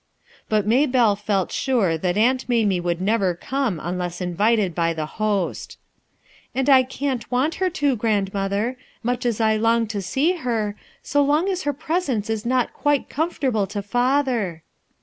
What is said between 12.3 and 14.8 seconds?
is not quite comfortable to father."